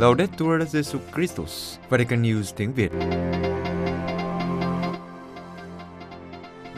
[0.00, 2.90] Laudetur Jesus Christus, Vatican News tiếng Việt.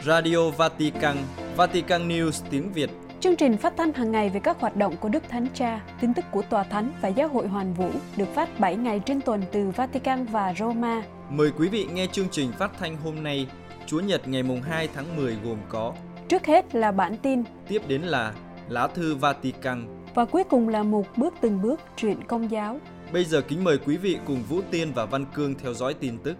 [0.05, 1.17] Radio Vatican,
[1.57, 2.89] Vatican News tiếng Việt.
[3.19, 6.13] Chương trình phát thanh hàng ngày về các hoạt động của Đức Thánh Cha, tin
[6.13, 9.43] tức của Tòa Thánh và Giáo hội Hoàn Vũ được phát 7 ngày trên tuần
[9.51, 11.03] từ Vatican và Roma.
[11.29, 13.47] Mời quý vị nghe chương trình phát thanh hôm nay,
[13.85, 15.93] Chúa Nhật ngày mùng 2 tháng 10 gồm có
[16.27, 18.33] Trước hết là bản tin, Tiếp đến là
[18.69, 19.85] Lá thư Vatican.
[20.13, 22.79] và cuối cùng là một bước từng bước truyện công giáo.
[23.13, 26.17] Bây giờ kính mời quý vị cùng Vũ Tiên và Văn Cương theo dõi tin
[26.23, 26.37] tức.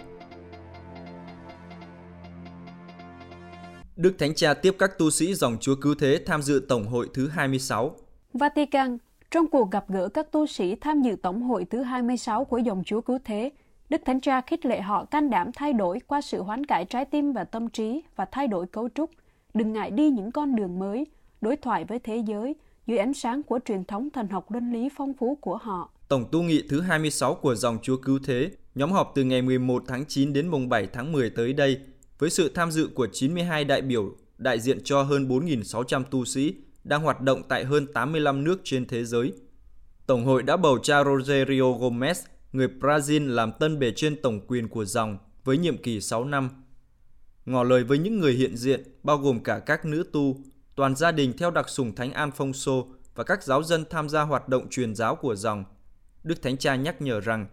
[3.96, 7.10] Đức Thánh Cha tiếp các tu sĩ dòng Chúa Cứu Thế tham dự Tổng hội
[7.14, 7.96] thứ 26.
[8.34, 8.98] Vatican,
[9.32, 12.84] trong cuộc gặp gỡ các tu sĩ tham dự Tổng hội thứ 26 của dòng
[12.86, 13.50] Chúa Cứu Thế,
[13.90, 17.06] Đức Thánh Cha khích lệ họ can đảm thay đổi qua sự hoán cải trái
[17.06, 19.10] tim và tâm trí và thay đổi cấu trúc.
[19.54, 21.08] Đừng ngại đi những con đường mới,
[21.42, 24.90] đối thoại với thế giới dưới ánh sáng của truyền thống thần học luân lý
[24.96, 25.93] phong phú của họ.
[26.14, 29.84] Tổng tu nghị thứ 26 của dòng Chúa Cứu Thế, nhóm họp từ ngày 11
[29.88, 31.80] tháng 9 đến mùng 7 tháng 10 tới đây,
[32.20, 36.56] với sự tham dự của 92 đại biểu đại diện cho hơn 4.600 tu sĩ
[36.84, 39.34] đang hoạt động tại hơn 85 nước trên thế giới.
[40.06, 42.16] Tổng hội đã bầu cha Rogerio Gomez,
[42.52, 46.50] người Brazil làm tân bề trên tổng quyền của dòng với nhiệm kỳ 6 năm.
[47.46, 50.38] Ngỏ lời với những người hiện diện, bao gồm cả các nữ tu,
[50.76, 54.50] toàn gia đình theo đặc sủng Thánh Alfonso và các giáo dân tham gia hoạt
[54.50, 55.64] động truyền giáo của dòng.
[56.24, 57.48] Đức Thánh Cha nhắc nhở rằng,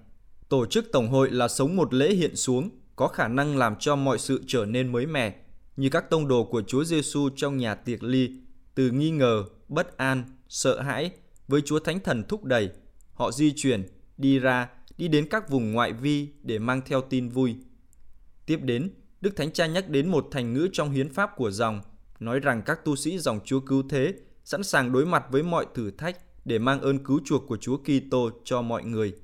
[0.49, 3.97] tổ chức Tổng hội là sống một lễ hiện xuống, có khả năng làm cho
[3.97, 5.35] mọi sự trở nên mới mẻ,
[5.77, 8.31] như các tông đồ của Chúa Giêsu trong nhà tiệc ly,
[8.75, 11.11] từ nghi ngờ, bất an, sợ hãi,
[11.49, 12.71] với Chúa Thánh Thần thúc đẩy,
[13.13, 17.29] họ di chuyển, đi ra, đi đến các vùng ngoại vi để mang theo tin
[17.29, 17.57] vui.
[18.47, 18.91] Tiếp đến,
[19.21, 21.81] Đức Thánh Cha nhắc đến một thành ngữ trong hiến pháp của dòng,
[22.21, 25.67] nói rằng các tu sĩ dòng Chúa cứu thế sẵn sàng đối mặt với mọi
[25.75, 29.15] thử thách để mang ơn cứu chuộc của Chúa Kitô cho mọi người.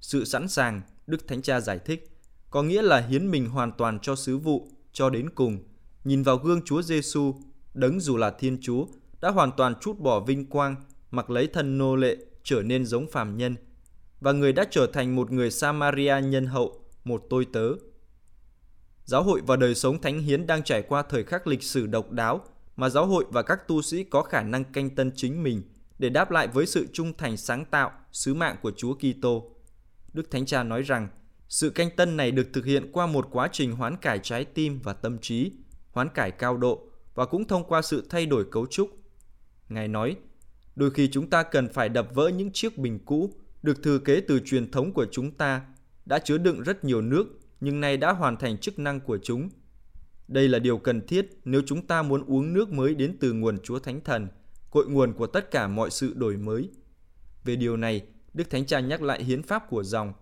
[0.00, 2.10] Sự sẵn sàng, Đức Thánh Cha giải thích,
[2.50, 5.58] có nghĩa là hiến mình hoàn toàn cho sứ vụ cho đến cùng,
[6.04, 7.34] nhìn vào gương Chúa Giêsu,
[7.74, 8.86] đấng dù là Thiên Chúa,
[9.20, 10.76] đã hoàn toàn trút bỏ vinh quang,
[11.10, 13.56] mặc lấy thân nô lệ trở nên giống phàm nhân
[14.22, 17.68] và người đã trở thành một người Samaria nhân hậu, một tôi tớ.
[19.04, 22.10] Giáo hội và đời sống thánh hiến đang trải qua thời khắc lịch sử độc
[22.10, 22.44] đáo
[22.76, 25.62] mà giáo hội và các tu sĩ có khả năng canh tân chính mình
[26.02, 29.56] để đáp lại với sự trung thành sáng tạo, sứ mạng của Chúa Kitô.
[30.12, 31.08] Đức Thánh Cha nói rằng,
[31.48, 34.80] sự canh tân này được thực hiện qua một quá trình hoán cải trái tim
[34.82, 35.52] và tâm trí,
[35.90, 38.90] hoán cải cao độ và cũng thông qua sự thay đổi cấu trúc.
[39.68, 40.16] Ngài nói,
[40.76, 44.20] đôi khi chúng ta cần phải đập vỡ những chiếc bình cũ được thừa kế
[44.20, 45.62] từ truyền thống của chúng ta,
[46.06, 47.26] đã chứa đựng rất nhiều nước
[47.60, 49.48] nhưng nay đã hoàn thành chức năng của chúng.
[50.28, 53.58] Đây là điều cần thiết nếu chúng ta muốn uống nước mới đến từ nguồn
[53.62, 54.28] Chúa Thánh Thần,
[54.72, 56.68] cội nguồn của tất cả mọi sự đổi mới.
[57.44, 58.02] Về điều này,
[58.34, 60.12] Đức Thánh Cha nhắc lại hiến pháp của dòng.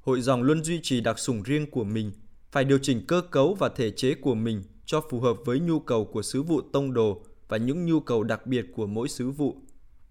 [0.00, 2.12] Hội dòng luôn duy trì đặc sủng riêng của mình,
[2.50, 5.80] phải điều chỉnh cơ cấu và thể chế của mình cho phù hợp với nhu
[5.80, 9.30] cầu của sứ vụ tông đồ và những nhu cầu đặc biệt của mỗi sứ
[9.30, 9.56] vụ.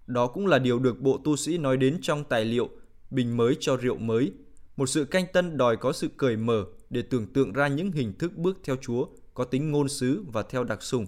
[0.07, 2.69] Đó cũng là điều được bộ tu sĩ nói đến trong tài liệu
[3.11, 4.31] Bình mới cho rượu mới,
[4.78, 8.13] một sự canh tân đòi có sự cởi mở để tưởng tượng ra những hình
[8.19, 11.05] thức bước theo Chúa có tính ngôn sứ và theo đặc sủng,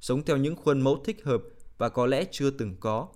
[0.00, 1.42] sống theo những khuôn mẫu thích hợp
[1.82, 3.08] và có lẽ chưa từng có.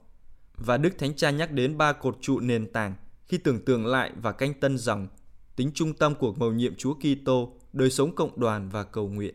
[0.57, 2.95] Và Đức Thánh Cha nhắc đến ba cột trụ nền tảng
[3.27, 5.09] khi tưởng tượng lại và canh tân dòng,
[5.57, 9.35] tính trung tâm của mầu nhiệm Chúa Kitô, đời sống cộng đoàn và cầu nguyện.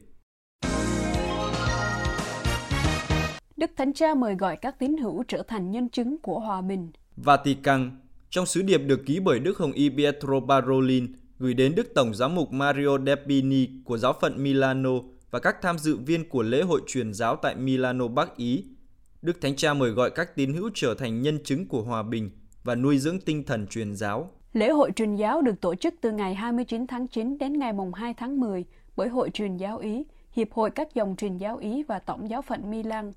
[3.57, 6.91] Đức Thánh Cha mời gọi các tín hữu trở thành nhân chứng của hòa bình.
[7.15, 7.99] Vatican,
[8.29, 12.15] trong sứ điệp được ký bởi Đức Hồng Y Pietro Parolin gửi đến Đức Tổng
[12.15, 14.91] giám mục Mario Depini của giáo phận Milano
[15.31, 18.65] và các tham dự viên của lễ hội truyền giáo tại Milano Bắc Ý,
[19.21, 22.31] Đức Thánh Cha mời gọi các tín hữu trở thành nhân chứng của hòa bình
[22.63, 24.29] và nuôi dưỡng tinh thần truyền giáo.
[24.53, 27.93] Lễ hội truyền giáo được tổ chức từ ngày 29 tháng 9 đến ngày mùng
[27.93, 28.65] 2 tháng 10
[28.95, 32.41] bởi Hội truyền giáo Ý, Hiệp hội các dòng truyền giáo Ý và Tổng giáo
[32.41, 33.11] phận Milan.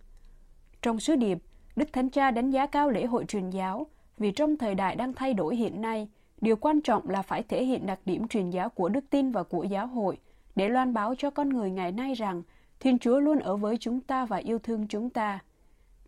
[0.83, 1.39] Trong sứ điệp,
[1.77, 3.87] Đức Thánh Cha đánh giá cao lễ hội truyền giáo
[4.19, 6.09] vì trong thời đại đang thay đổi hiện nay,
[6.41, 9.43] điều quan trọng là phải thể hiện đặc điểm truyền giáo của đức tin và
[9.43, 10.19] của giáo hội
[10.57, 12.43] để loan báo cho con người ngày nay rằng
[12.81, 15.41] Thiên Chúa luôn ở với chúng ta và yêu thương chúng ta.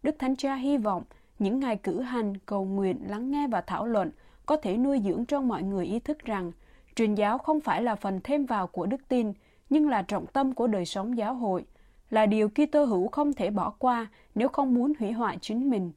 [0.06, 1.02] Đức Thánh Cha hy vọng
[1.38, 4.10] những ngày cử hành, cầu nguyện, lắng nghe và thảo luận
[4.46, 6.52] có thể nuôi dưỡng trong mọi người ý thức rằng
[6.94, 9.32] truyền giáo không phải là phần thêm vào của đức tin,
[9.70, 11.64] nhưng là trọng tâm của đời sống giáo hội,
[12.10, 15.92] là điều Kitô hữu không thể bỏ qua nếu không muốn hủy hoại chính mình.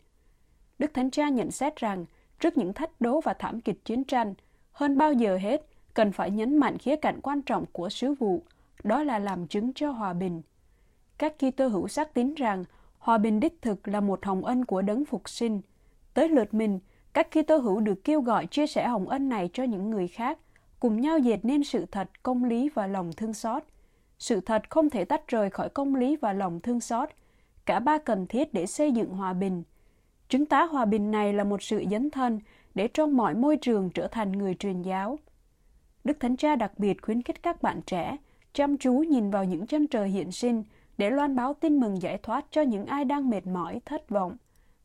[0.79, 2.06] Đức Thánh Cha nhận xét rằng,
[2.39, 4.33] trước những thách đố và thảm kịch chiến tranh,
[4.71, 8.44] hơn bao giờ hết, cần phải nhấn mạnh khía cạnh quan trọng của sứ vụ,
[8.83, 10.41] đó là làm chứng cho hòa bình.
[11.17, 12.63] Các Kitô hữu xác tín rằng
[12.99, 15.61] hòa bình đích thực là một hồng ân của đấng phục sinh.
[16.13, 16.79] Tới lượt mình,
[17.13, 20.37] Các Kitô hữu được kêu gọi chia sẻ hồng ân này cho những người khác,
[20.79, 23.63] cùng nhau dệt nên sự thật, công lý và lòng thương xót.
[24.19, 27.09] Sự thật không thể tách rời khỏi công lý và lòng thương xót.
[27.65, 29.63] Cả ba cần thiết để xây dựng hòa bình.
[30.29, 32.39] Chứng tá hòa bình này là một sự dấn thân
[32.75, 35.19] để trong mọi môi trường trở thành người truyền giáo.
[36.03, 38.17] Đức Thánh Cha đặc biệt khuyến khích các bạn trẻ
[38.53, 40.63] chăm chú nhìn vào những chân trời hiện sinh
[40.99, 44.37] để loan báo tin mừng giải thoát cho những ai đang mệt mỏi, thất vọng.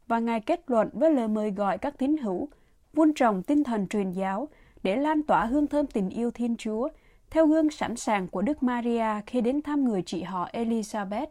[0.07, 2.49] Và Ngài kết luận với lời mời gọi các tín hữu
[2.93, 4.49] vun trồng tinh thần truyền giáo
[4.83, 6.89] để lan tỏa hương thơm tình yêu Thiên Chúa
[7.31, 11.27] theo gương sẵn sàng của Đức Maria khi đến thăm người chị họ Elizabeth.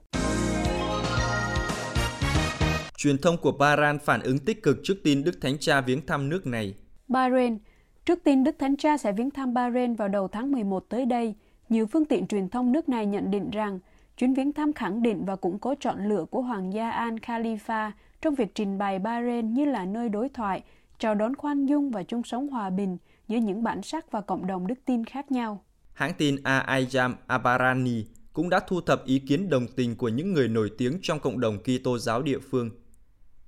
[2.98, 6.30] Truyền thông của Bahrain phản ứng tích cực trước tin Đức Thánh Cha viếng thăm
[6.30, 6.74] nước này.
[7.08, 7.58] Bahrain
[8.06, 11.36] Trước tin Đức Thánh Cha sẽ viếng thăm Bahrain vào đầu tháng 11 tới đây,
[11.70, 13.80] nhiều phương tiện truyền thông nước này nhận định rằng
[14.18, 17.92] chuyến viếng thăm khẳng định và củng cố chọn lựa của Hoàng gia Al Khalifa
[18.22, 20.64] trong việc trình bày Bahrain như là nơi đối thoại,
[21.00, 24.48] chào đón khoan dung và chung sống hòa bình giữa những bản sắc và cộng
[24.48, 25.64] đồng đức tin khác nhau.
[25.94, 30.48] Hãng tin Al-Aijam Abarani cũng đã thu thập ý kiến đồng tình của những người
[30.48, 32.70] nổi tiếng trong cộng đồng Kitô giáo địa phương.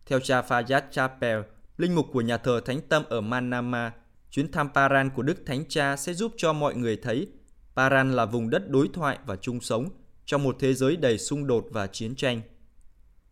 [0.06, 1.40] Theo cha Fayyad Chapel,
[1.78, 3.92] linh mục của nhà thờ Thánh Tâm ở Manama,
[4.32, 7.28] chuyến thăm Paran của Đức Thánh Cha sẽ giúp cho mọi người thấy
[7.76, 9.90] Paran là vùng đất đối thoại và chung sống
[10.26, 12.42] trong một thế giới đầy xung đột và chiến tranh.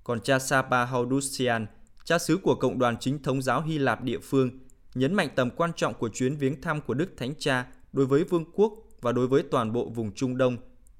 [0.03, 1.65] Còn cha Sapa Haudusian,
[2.03, 4.49] cha xứ của Cộng đoàn Chính thống giáo Hy Lạp địa phương,
[4.95, 8.23] nhấn mạnh tầm quan trọng của chuyến viếng thăm của Đức Thánh Cha đối với
[8.23, 10.57] vương quốc và đối với toàn bộ vùng Trung Đông,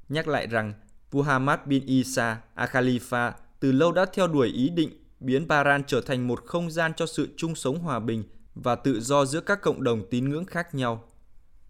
[0.09, 0.73] nhắc lại rằng
[1.11, 4.89] Muhammad bin Isa Al Khalifa từ lâu đã theo đuổi ý định
[5.19, 8.23] biến Bahrain trở thành một không gian cho sự chung sống hòa bình
[8.55, 11.03] và tự do giữa các cộng đồng tín ngưỡng khác nhau.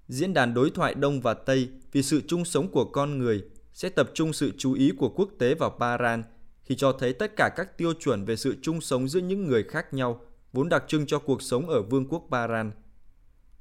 [0.08, 3.44] Diễn đàn đối thoại Đông và Tây vì sự chung sống của con người
[3.74, 6.22] sẽ tập trung sự chú ý của quốc tế vào Bahrain,
[6.64, 9.64] khi cho thấy tất cả các tiêu chuẩn về sự chung sống giữa những người
[9.64, 10.22] khác nhau,
[10.54, 12.72] vốn đặc trưng cho cuộc sống ở Vương quốc Bahrain.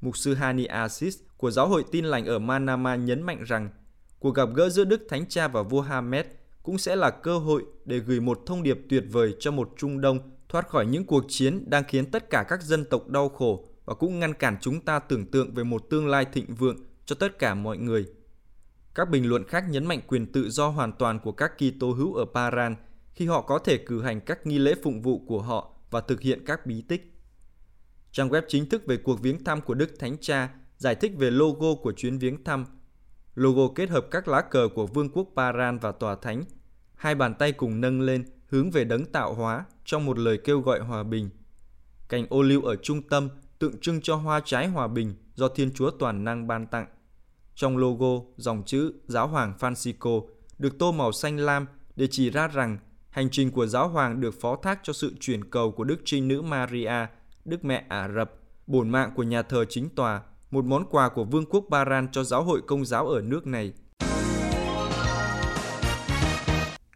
[0.01, 3.71] Mục sư Hani Asis của Giáo hội Tin lành ở Manama nhấn mạnh rằng,
[4.19, 6.27] cuộc gặp gỡ giữa Đức Thánh Cha và vua Hamed
[6.63, 10.01] cũng sẽ là cơ hội để gửi một thông điệp tuyệt vời cho một Trung
[10.01, 10.19] Đông
[10.49, 13.95] thoát khỏi những cuộc chiến đang khiến tất cả các dân tộc đau khổ và
[13.95, 16.77] cũng ngăn cản chúng ta tưởng tượng về một tương lai thịnh vượng
[17.07, 18.07] cho tất cả mọi người.
[18.95, 22.15] Các bình luận khác nhấn mạnh quyền tự do hoàn toàn của các Kitô hữu
[22.15, 22.77] ở Paran
[23.15, 26.21] khi họ có thể cử hành các nghi lễ phụng vụ của họ và thực
[26.21, 27.15] hiện các bí tích.
[28.13, 31.31] Trang web chính thức về cuộc viếng thăm của Đức Thánh Cha giải thích về
[31.31, 32.67] logo của chuyến viếng thăm.
[33.35, 36.45] Logo kết hợp các lá cờ của Vương quốc Paran và Tòa Thánh,
[36.95, 40.61] hai bàn tay cùng nâng lên hướng về đấng tạo hóa trong một lời kêu
[40.61, 41.31] gọi hòa bình.
[42.09, 43.29] Cành ô liu ở trung tâm
[43.59, 46.87] tượng trưng cho hoa trái hòa bình do Thiên Chúa toàn năng ban tặng.
[47.55, 50.23] Trong logo, dòng chữ Giáo hoàng Francisco
[50.59, 51.67] được tô màu xanh lam
[51.97, 52.79] để chỉ ra rằng
[53.11, 56.29] hành trình của giáo hoàng được phó thác cho sự chuyển cầu của Đức Trinh
[56.29, 57.07] Nữ Maria,
[57.45, 58.33] Đức Mẹ Ả Rập,
[58.67, 62.25] bổn mạng của nhà thờ chính tòa, một món quà của Vương quốc Baran cho
[62.25, 63.73] giáo hội công giáo ở nước này.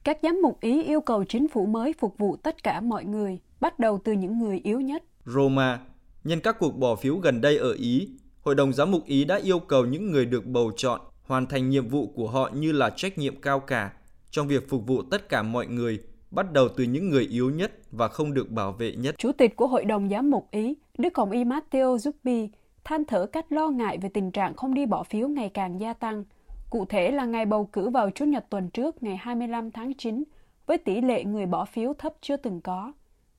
[0.04, 3.38] Các giám mục Ý yêu cầu chính phủ mới phục vụ tất cả mọi người,
[3.60, 5.04] bắt đầu từ những người yếu nhất.
[5.24, 5.80] Roma,
[6.24, 8.08] nhân các cuộc bỏ phiếu gần đây ở Ý,
[8.46, 11.70] Hội đồng giám mục Ý đã yêu cầu những người được bầu chọn hoàn thành
[11.70, 13.92] nhiệm vụ của họ như là trách nhiệm cao cả
[14.30, 16.00] trong việc phục vụ tất cả mọi người,
[16.30, 19.14] bắt đầu từ những người yếu nhất và không được bảo vệ nhất.
[19.18, 22.48] Chủ tịch của Hội đồng Giám mục Ý, Đức Hồng Y Matteo Zuppi,
[22.84, 25.92] than thở cách lo ngại về tình trạng không đi bỏ phiếu ngày càng gia
[25.92, 26.24] tăng.
[26.70, 30.24] Cụ thể là ngày bầu cử vào Chủ nhật tuần trước ngày 25 tháng 9,
[30.66, 32.92] với tỷ lệ người bỏ phiếu thấp chưa từng có.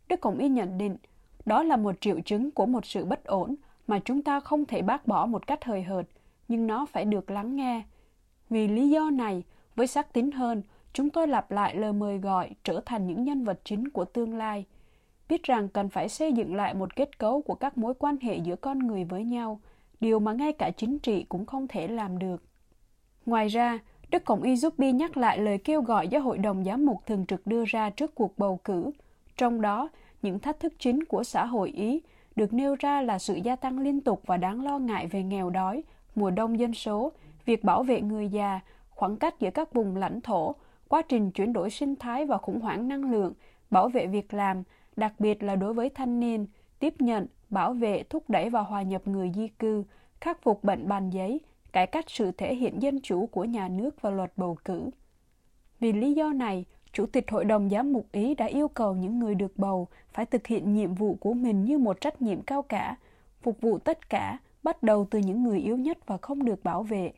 [0.08, 0.98] Đức Hồng Y nhận định,
[1.46, 3.56] đó là một triệu chứng của một sự bất ổn
[3.88, 6.06] mà chúng ta không thể bác bỏ một cách hời hợt,
[6.48, 7.84] nhưng nó phải được lắng nghe.
[8.50, 9.44] Vì lý do này,
[9.76, 10.62] với sắc tín hơn,
[10.94, 14.38] chúng tôi lặp lại lời mời gọi trở thành những nhân vật chính của tương
[14.38, 14.66] lai.
[15.30, 18.38] Biết rằng cần phải xây dựng lại một kết cấu của các mối quan hệ
[18.38, 19.60] giữa con người với nhau,
[20.00, 22.44] điều mà ngay cả chính trị cũng không thể làm được.
[23.26, 23.80] Ngoài ra,
[24.10, 27.06] Đức Cộng y giúp Bi nhắc lại lời kêu gọi do Hội đồng Giám mục
[27.06, 28.92] Thường trực đưa ra trước cuộc bầu cử.
[29.38, 29.90] Trong đó,
[30.22, 32.02] những thách thức chính của xã hội Ý
[32.38, 35.50] được nêu ra là sự gia tăng liên tục và đáng lo ngại về nghèo
[35.50, 35.84] đói,
[36.16, 37.12] mùa đông dân số,
[37.46, 40.56] việc bảo vệ người già, khoảng cách giữa các vùng lãnh thổ,
[40.88, 43.34] quá trình chuyển đổi sinh thái và khủng hoảng năng lượng,
[43.70, 44.64] bảo vệ việc làm,
[44.96, 46.46] đặc biệt là đối với thanh niên,
[46.80, 49.84] tiếp nhận, bảo vệ, thúc đẩy và hòa nhập người di cư,
[50.22, 51.40] khắc phục bệnh bàn giấy,
[51.72, 54.90] cải cách sự thể hiện dân chủ của nhà nước và luật bầu cử.
[55.80, 56.66] Vì lý do này,
[56.98, 60.26] Chủ tịch Hội đồng Giám mục Ý đã yêu cầu những người được bầu phải
[60.26, 62.96] thực hiện nhiệm vụ của mình như một trách nhiệm cao cả,
[63.42, 66.84] phục vụ tất cả, bắt đầu từ những người yếu nhất và không được bảo
[66.84, 67.12] vệ.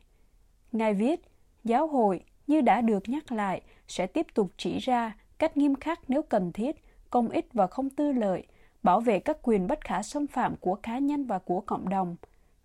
[0.72, 1.20] Ngài viết,
[1.64, 6.00] giáo hội, như đã được nhắc lại, sẽ tiếp tục chỉ ra cách nghiêm khắc
[6.08, 6.76] nếu cần thiết,
[7.10, 8.46] công ích và không tư lợi,
[8.82, 12.16] bảo vệ các quyền bất khả xâm phạm của cá nhân và của cộng đồng.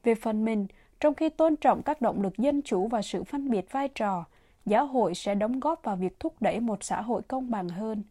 [0.03, 0.67] Về phần mình,
[0.99, 4.25] trong khi tôn trọng các động lực dân chủ và sự phân biệt vai trò,
[4.65, 8.03] giáo hội sẽ đóng góp vào việc thúc đẩy một xã hội công bằng hơn.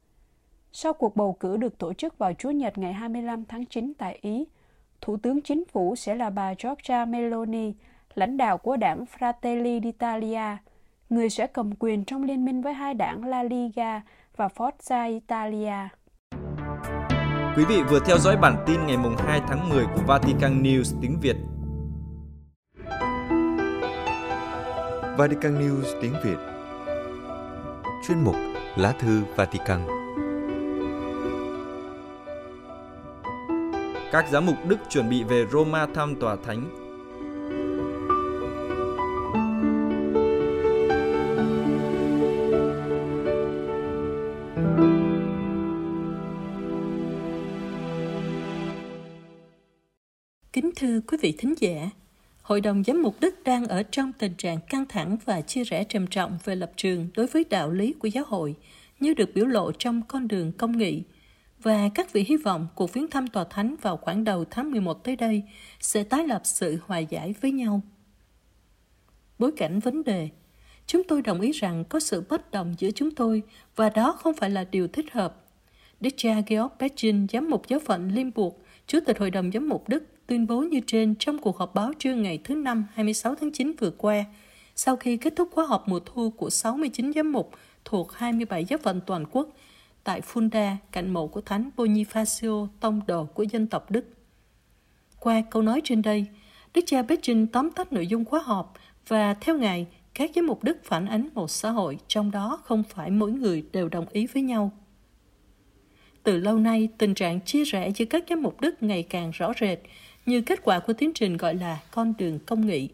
[0.72, 4.18] Sau cuộc bầu cử được tổ chức vào Chủ nhật ngày 25 tháng 9 tại
[4.22, 4.44] Ý,
[5.00, 7.72] Thủ tướng Chính phủ sẽ là bà Giorgia Meloni,
[8.14, 10.56] lãnh đạo của đảng Fratelli d'Italia,
[11.10, 14.02] người sẽ cầm quyền trong liên minh với hai đảng La Liga
[14.36, 15.88] và Forza Italia.
[17.56, 21.18] Quý vị vừa theo dõi bản tin ngày 2 tháng 10 của Vatican News tiếng
[21.20, 21.36] Việt.
[25.18, 26.36] Vatican News tiếng Việt.
[28.06, 28.34] Chuyên mục
[28.76, 29.80] Lá thư Vatican.
[34.12, 36.70] Các giám mục Đức chuẩn bị về Roma thăm tòa thánh.
[50.52, 51.90] Kính thưa quý vị thính giả,
[52.44, 55.84] Hội đồng Giám mục Đức đang ở trong tình trạng căng thẳng và chia rẽ
[55.84, 58.56] trầm trọng về lập trường đối với đạo lý của giáo hội,
[59.00, 61.02] như được biểu lộ trong con đường công nghị.
[61.58, 65.04] Và các vị hy vọng cuộc viếng thăm tòa thánh vào khoảng đầu tháng 11
[65.04, 65.42] tới đây
[65.80, 67.80] sẽ tái lập sự hòa giải với nhau.
[69.38, 70.28] Bối cảnh vấn đề
[70.86, 73.42] Chúng tôi đồng ý rằng có sự bất đồng giữa chúng tôi
[73.76, 75.44] và đó không phải là điều thích hợp.
[76.00, 78.54] Đức cha Georg Petrin, giám mục giáo phận Limburg,
[78.86, 81.92] Chủ tịch Hội đồng Giám mục Đức tuyên bố như trên trong cuộc họp báo
[81.98, 84.24] trưa ngày thứ Năm 26 tháng 9 vừa qua,
[84.76, 87.50] sau khi kết thúc khóa họp mùa thu của 69 giám mục
[87.84, 89.48] thuộc 27 giáo phận toàn quốc
[90.04, 94.04] tại Funda, cạnh mộ của Thánh Bonifacio, tông đồ của dân tộc Đức.
[95.20, 96.26] Qua câu nói trên đây,
[96.74, 98.74] Đức cha Petrin tóm tắt nội dung khóa họp
[99.08, 102.82] và theo Ngài, các giám mục Đức phản ánh một xã hội trong đó không
[102.82, 104.72] phải mỗi người đều đồng ý với nhau.
[106.22, 109.52] Từ lâu nay, tình trạng chia rẽ giữa các giám mục Đức ngày càng rõ
[109.60, 109.78] rệt
[110.26, 112.88] như kết quả của tiến trình gọi là con đường công nghị.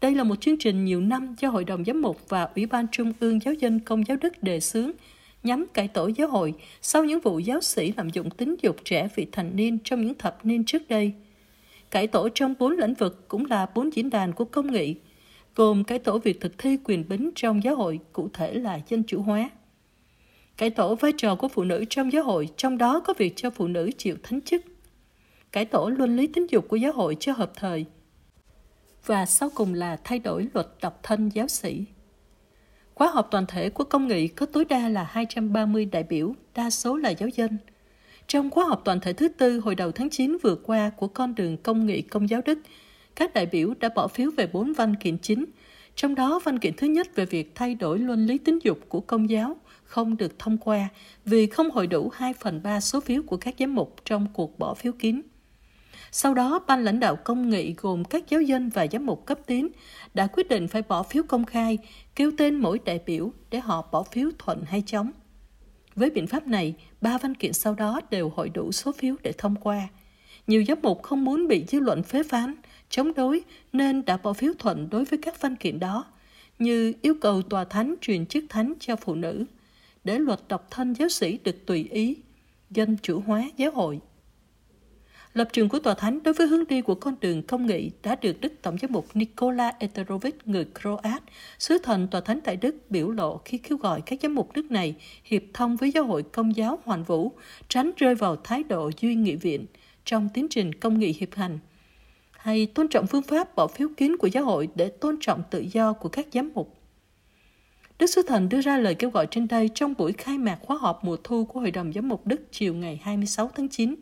[0.00, 2.86] Đây là một chương trình nhiều năm do Hội đồng Giám mục và Ủy ban
[2.92, 4.92] Trung ương Giáo dân Công giáo Đức đề xướng
[5.42, 9.08] nhằm cải tổ giáo hội sau những vụ giáo sĩ lạm dụng tính dục trẻ
[9.14, 11.12] vị thành niên trong những thập niên trước đây.
[11.90, 14.94] Cải tổ trong bốn lĩnh vực cũng là bốn diễn đàn của công nghị,
[15.54, 19.02] gồm cải tổ việc thực thi quyền bính trong giáo hội, cụ thể là dân
[19.02, 19.50] chủ hóa.
[20.56, 23.50] Cải tổ vai trò của phụ nữ trong giáo hội, trong đó có việc cho
[23.50, 24.62] phụ nữ chịu thánh chức
[25.52, 27.86] cải tổ luân lý tính dục của giáo hội cho hợp thời.
[29.06, 31.84] Và sau cùng là thay đổi luật độc thân giáo sĩ.
[32.94, 36.70] Khóa họp toàn thể của công nghị có tối đa là 230 đại biểu, đa
[36.70, 37.58] số là giáo dân.
[38.26, 41.34] Trong khóa họp toàn thể thứ tư hồi đầu tháng 9 vừa qua của con
[41.34, 42.58] đường công nghị công giáo Đức,
[43.16, 45.44] các đại biểu đã bỏ phiếu về bốn văn kiện chính,
[45.94, 49.00] trong đó văn kiện thứ nhất về việc thay đổi luân lý tính dục của
[49.00, 50.88] công giáo không được thông qua
[51.24, 54.58] vì không hội đủ 2 phần 3 số phiếu của các giám mục trong cuộc
[54.58, 55.22] bỏ phiếu kín.
[56.18, 59.38] Sau đó, ban lãnh đạo công nghị gồm các giáo dân và giám mục cấp
[59.46, 59.68] tiến
[60.14, 61.78] đã quyết định phải bỏ phiếu công khai,
[62.14, 65.10] kêu tên mỗi đại biểu để họ bỏ phiếu thuận hay chống.
[65.94, 69.32] Với biện pháp này, ba văn kiện sau đó đều hội đủ số phiếu để
[69.38, 69.88] thông qua.
[70.46, 72.54] Nhiều giám mục không muốn bị dư luận phế phán,
[72.88, 73.42] chống đối
[73.72, 76.04] nên đã bỏ phiếu thuận đối với các văn kiện đó,
[76.58, 79.44] như yêu cầu tòa thánh truyền chức thánh cho phụ nữ,
[80.04, 82.16] để luật độc thân giáo sĩ được tùy ý,
[82.70, 84.00] dân chủ hóa giáo hội.
[85.36, 88.16] Lập trường của Tòa Thánh đối với hướng đi của con đường công nghị đã
[88.22, 91.22] được Đức Tổng giám mục Nikola Eterovic người Croat,
[91.58, 94.70] sứ thần Tòa Thánh tại Đức biểu lộ khi kêu gọi các giám mục Đức
[94.70, 97.32] này hiệp thông với giáo hội công giáo hoàn vũ,
[97.68, 99.66] tránh rơi vào thái độ duy nghị viện
[100.04, 101.58] trong tiến trình công nghị hiệp hành
[102.30, 105.64] hay tôn trọng phương pháp bỏ phiếu kín của giáo hội để tôn trọng tự
[105.72, 106.76] do của các giám mục.
[107.98, 110.76] Đức Sứ Thần đưa ra lời kêu gọi trên đây trong buổi khai mạc khóa
[110.76, 113.94] họp mùa thu của Hội đồng Giám mục Đức chiều ngày 26 tháng 9.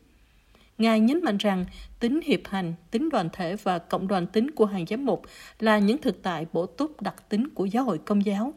[0.79, 1.65] Ngài nhấn mạnh rằng
[2.01, 5.23] tính hiệp hành, tính đoàn thể và cộng đoàn tính của hàng giám mục
[5.59, 8.55] là những thực tại bổ túc đặc tính của giáo hội công giáo.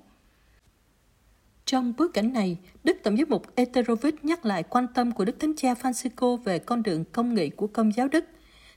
[1.66, 5.40] Trong bối cảnh này, Đức Tổng giám mục Eterovic nhắc lại quan tâm của Đức
[5.40, 8.26] Thánh Cha Francisco về con đường công nghị của công giáo Đức.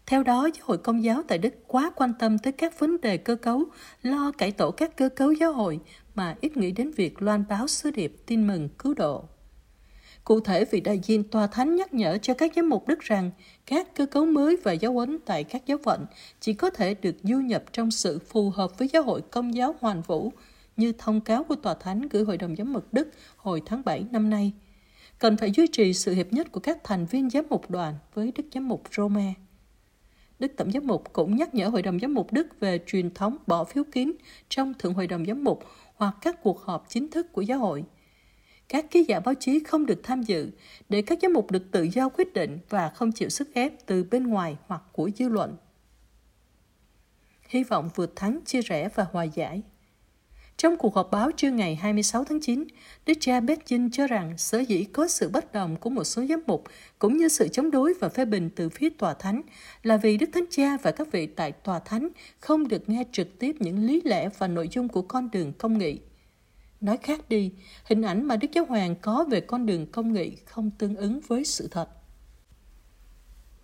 [0.06, 3.16] Theo đó, giáo hội công giáo tại Đức quá quan tâm tới các vấn đề
[3.16, 3.64] cơ cấu,
[4.02, 5.80] lo cải tổ các cơ cấu giáo hội
[6.14, 9.28] mà ít nghĩ đến việc loan báo sứ điệp tin mừng cứu độ.
[10.25, 13.31] Cụ thể, vị đại diện tòa thánh nhắc nhở cho các giám mục Đức rằng
[13.67, 16.07] các cơ cấu mới và giáo huấn tại các giáo phận
[16.41, 19.75] chỉ có thể được du nhập trong sự phù hợp với giáo hội công giáo
[19.81, 20.33] hoàn vũ
[20.77, 24.05] như thông cáo của tòa thánh gửi Hội đồng Giám mục Đức hồi tháng 7
[24.11, 24.53] năm nay.
[25.19, 28.33] Cần phải duy trì sự hiệp nhất của các thành viên giám mục đoàn với
[28.37, 29.35] Đức Giám mục Rome.
[30.39, 33.37] Đức Tổng giám mục cũng nhắc nhở Hội đồng Giám mục Đức về truyền thống
[33.47, 34.12] bỏ phiếu kín
[34.49, 37.85] trong Thượng Hội đồng Giám mục hoặc các cuộc họp chính thức của giáo hội–
[38.71, 40.50] các ký giả báo chí không được tham dự
[40.89, 44.05] để các giám mục được tự do quyết định và không chịu sức ép từ
[44.05, 45.57] bên ngoài hoặc của dư luận.
[47.49, 49.62] Hy vọng vượt thắng chia rẽ và hòa giải
[50.61, 52.65] trong cuộc họp báo trưa ngày 26 tháng 9,
[53.07, 56.43] Đức cha Beijing cho rằng sở dĩ có sự bất đồng của một số giám
[56.47, 56.65] mục
[56.99, 59.43] cũng như sự chống đối và phê bình từ phía tòa thánh
[59.83, 62.09] là vì Đức Thánh Cha và các vị tại tòa thánh
[62.41, 65.79] không được nghe trực tiếp những lý lẽ và nội dung của con đường công
[65.79, 65.99] nghị.
[66.80, 67.52] Nói khác đi,
[67.84, 71.20] hình ảnh mà Đức Giáo Hoàng có về con đường công nghị không tương ứng
[71.26, 71.88] với sự thật.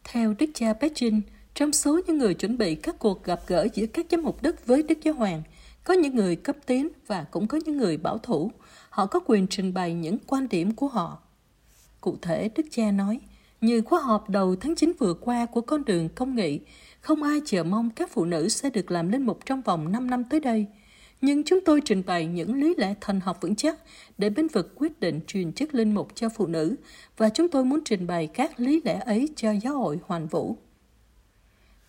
[0.04, 1.20] Theo Đức cha Beijing,
[1.54, 4.66] trong số những người chuẩn bị các cuộc gặp gỡ giữa các giám mục Đức
[4.66, 5.42] với Đức Giáo Hoàng–
[5.86, 8.50] có những người cấp tiến và cũng có những người bảo thủ.
[8.90, 11.18] Họ có quyền trình bày những quan điểm của họ.
[12.00, 13.20] Cụ thể, Đức Cha nói,
[13.60, 16.60] như khóa họp đầu tháng 9 vừa qua của con đường công nghị,
[17.00, 20.10] không ai chờ mong các phụ nữ sẽ được làm linh mục trong vòng 5
[20.10, 20.66] năm tới đây.
[21.26, 23.78] Nhưng chúng tôi trình bày những lý lẽ thần học vững chắc
[24.18, 26.76] để bên vực quyết định truyền chức linh mục cho phụ nữ
[27.16, 30.56] và chúng tôi muốn trình bày các lý lẽ ấy cho giáo hội hoàn vũ.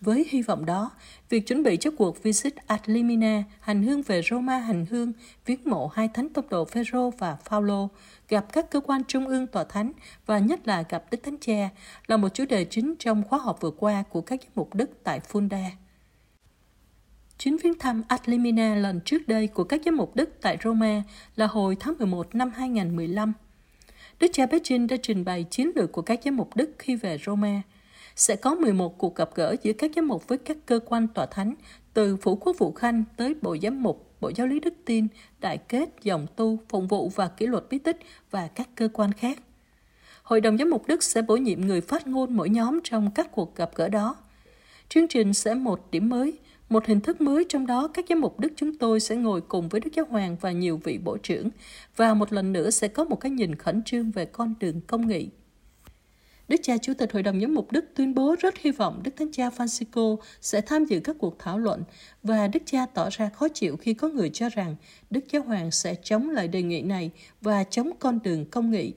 [0.00, 0.90] Với hy vọng đó,
[1.28, 5.12] việc chuẩn bị cho cuộc Visit ad Limina hành hương về Roma hành hương
[5.46, 7.88] viếng mộ hai thánh tông đồ Phêrô và Phaolô,
[8.28, 9.92] gặp các cơ quan trung ương tòa thánh
[10.26, 11.68] và nhất là gặp Đức Thánh Cha
[12.06, 14.90] là một chủ đề chính trong khóa họp vừa qua của các giám mục Đức
[15.04, 15.68] tại Fulda.
[17.38, 21.02] Chuyến viếng thăm ad Limina lần trước đây của các giám mục Đức tại Roma
[21.36, 23.32] là hồi tháng 11 năm 2015.
[24.20, 27.18] Đức cha Beijing đã trình bày chiến lược của các giám mục Đức khi về
[27.26, 27.62] Roma–
[28.18, 31.26] sẽ có 11 cuộc gặp gỡ giữa các giám mục với các cơ quan tòa
[31.26, 31.54] thánh,
[31.94, 35.06] từ Phủ Quốc vụ Khanh tới Bộ Giám mục, Bộ Giáo lý Đức tin,
[35.40, 37.98] Đại kết, Dòng tu, Phụng vụ và Kỷ luật bí tích
[38.30, 39.38] và các cơ quan khác.
[40.22, 43.32] Hội đồng Giám mục Đức sẽ bổ nhiệm người phát ngôn mỗi nhóm trong các
[43.32, 44.16] cuộc gặp gỡ đó.
[44.88, 46.38] Chương trình sẽ một điểm mới,
[46.68, 49.68] một hình thức mới trong đó các giám mục Đức chúng tôi sẽ ngồi cùng
[49.68, 51.48] với Đức Giáo Hoàng và nhiều vị bộ trưởng
[51.96, 55.08] và một lần nữa sẽ có một cái nhìn khẩn trương về con đường công
[55.08, 55.28] nghị.
[56.48, 59.10] Đức cha Chủ tịch Hội đồng Giám mục Đức tuyên bố rất hy vọng Đức
[59.16, 61.84] Thánh cha Francisco sẽ tham dự các cuộc thảo luận
[62.22, 64.76] và Đức cha tỏ ra khó chịu khi có người cho rằng
[65.10, 68.92] Đức Giáo Hoàng sẽ chống lại đề nghị này và chống con đường công nghị.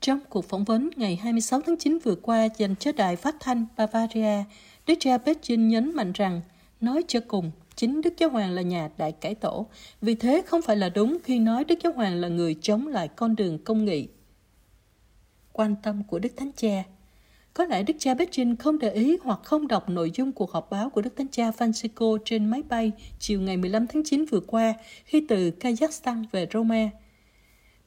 [0.00, 3.66] Trong cuộc phỏng vấn ngày 26 tháng 9 vừa qua dành cho đài phát thanh
[3.76, 4.44] Bavaria,
[4.88, 6.40] Đức cha Beijing nhấn mạnh rằng,
[6.80, 9.66] nói cho cùng, chính Đức Giáo Hoàng là nhà đại cải tổ,
[10.00, 13.08] vì thế không phải là đúng khi nói Đức Giáo Hoàng là người chống lại
[13.08, 14.08] con đường công nghị
[15.52, 16.84] quan tâm của Đức Thánh Cha.
[17.54, 20.70] Có lẽ Đức cha Beijing không để ý hoặc không đọc nội dung cuộc họp
[20.70, 24.40] báo của Đức Thánh Cha Francisco trên máy bay chiều ngày 15 tháng 9 vừa
[24.40, 24.74] qua
[25.04, 26.90] khi từ Kazakhstan về Roma.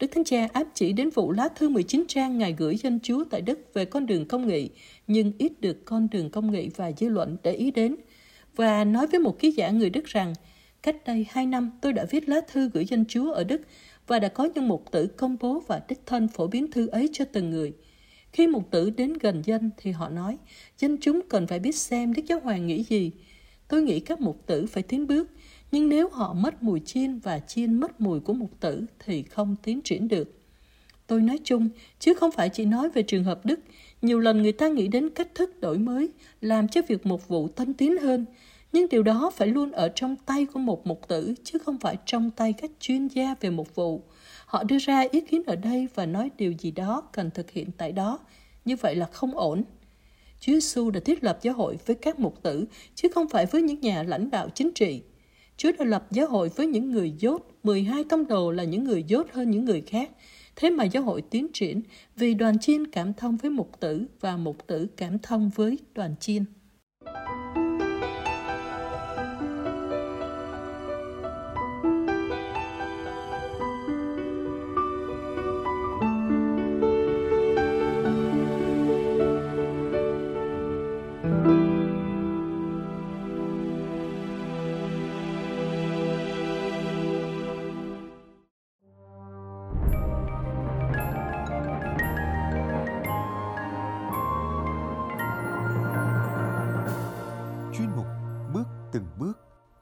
[0.01, 3.23] Đức Thánh Cha áp chỉ đến vụ lá thư 19 trang Ngài gửi dân Chúa
[3.29, 4.69] tại Đức về con đường công nghị,
[5.07, 7.95] nhưng ít được con đường công nghị và dư luận để ý đến.
[8.55, 10.33] Và nói với một ký giả người Đức rằng,
[10.81, 13.61] cách đây hai năm tôi đã viết lá thư gửi dân Chúa ở Đức
[14.07, 17.09] và đã có những mục tử công bố và đích thân phổ biến thư ấy
[17.13, 17.73] cho từng người.
[18.33, 20.37] Khi mục tử đến gần dân thì họ nói,
[20.79, 23.11] dân chúng cần phải biết xem Đức Giáo Hoàng nghĩ gì.
[23.67, 25.29] Tôi nghĩ các mục tử phải tiến bước,
[25.71, 29.55] nhưng nếu họ mất mùi chiên và chiên mất mùi của mục tử thì không
[29.63, 30.37] tiến triển được.
[31.07, 33.59] Tôi nói chung, chứ không phải chỉ nói về trường hợp Đức.
[34.01, 36.09] Nhiều lần người ta nghĩ đến cách thức đổi mới,
[36.41, 38.25] làm cho việc mục vụ tân tiến hơn,
[38.71, 41.97] nhưng điều đó phải luôn ở trong tay của một mục tử, chứ không phải
[42.05, 44.01] trong tay các chuyên gia về mục vụ.
[44.45, 47.69] Họ đưa ra ý kiến ở đây và nói điều gì đó cần thực hiện
[47.77, 48.19] tại đó.
[48.65, 49.63] Như vậy là không ổn.
[50.39, 53.61] Chúa Giêsu đã thiết lập giáo hội với các mục tử, chứ không phải với
[53.61, 55.01] những nhà lãnh đạo chính trị.
[55.61, 59.03] Chúa đã lập giáo hội với những người dốt, 12 tông đồ là những người
[59.03, 60.09] dốt hơn những người khác.
[60.55, 61.81] Thế mà giáo hội tiến triển
[62.15, 66.15] vì đoàn chiên cảm thông với mục tử và mục tử cảm thông với đoàn
[66.19, 66.45] chiên.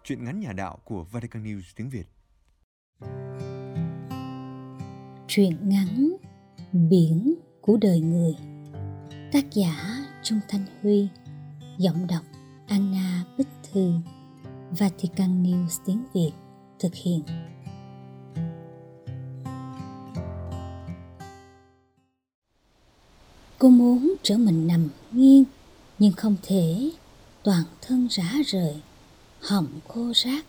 [0.09, 2.07] Chuyện ngắn nhà đạo của Vatican News tiếng Việt.
[5.27, 6.15] Truyện ngắn
[6.71, 8.35] Biển của đời người.
[9.31, 11.07] Tác giả Trung Thanh Huy.
[11.77, 12.23] Giọng đọc
[12.67, 13.93] Anna Bích Thư.
[14.71, 16.31] Vatican News tiếng Việt
[16.79, 17.21] thực hiện.
[23.59, 25.43] Cô muốn trở mình nằm nghiêng,
[25.99, 26.91] nhưng không thể
[27.43, 28.81] toàn thân rã rời
[29.39, 30.45] họng khô rác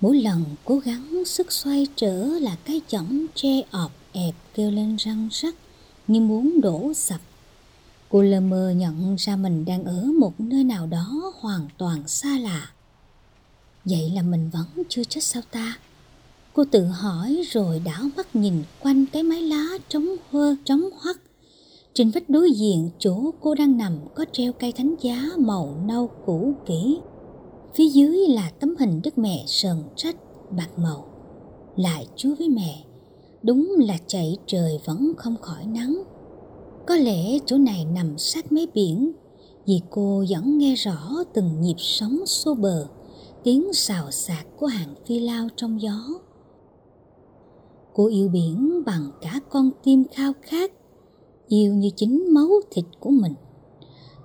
[0.00, 4.96] Mỗi lần cố gắng sức xoay trở là cái chõng tre ọp ẹp kêu lên
[4.96, 5.54] răng rắc
[6.06, 7.20] như muốn đổ sập.
[8.08, 12.38] Cô lơ mơ nhận ra mình đang ở một nơi nào đó hoàn toàn xa
[12.38, 12.70] lạ.
[13.84, 15.78] Vậy là mình vẫn chưa chết sao ta?
[16.52, 21.16] Cô tự hỏi rồi đảo mắt nhìn quanh cái mái lá trống hơ, trống hoắt.
[21.94, 26.10] Trên vách đối diện chỗ cô đang nằm có treo cây thánh giá màu nâu
[26.26, 26.98] cũ kỹ.
[27.74, 30.16] Phía dưới là tấm hình Đức Mẹ sờn trách
[30.50, 31.04] bạc màu.
[31.76, 32.84] Lại chúa với mẹ,
[33.42, 36.02] đúng là chạy trời vẫn không khỏi nắng.
[36.86, 39.12] Có lẽ chỗ này nằm sát mé biển,
[39.66, 42.86] vì cô vẫn nghe rõ từng nhịp sóng xô bờ,
[43.42, 45.98] tiếng xào xạc của hàng phi lao trong gió.
[47.94, 50.72] Cô yêu biển bằng cả con tim khao khát,
[51.48, 53.34] yêu như chính máu thịt của mình.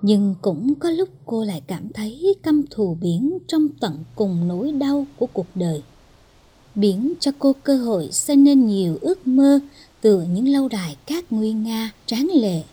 [0.08, 4.72] Nhưng cũng có lúc cô lại cảm thấy căm thù biển trong tận cùng nỗi
[4.72, 5.84] đau của cuộc đời.
[6.76, 9.60] Biển cho cô cơ hội xây nên nhiều ước mơ
[10.02, 12.64] từ những lâu đài cát nguyên nga tráng lệ.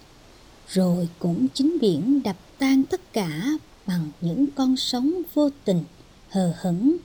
[0.68, 3.42] Rồi cũng chính biển đập tan tất cả
[3.86, 5.84] bằng những con sóng vô tình,
[6.28, 6.96] hờ hững.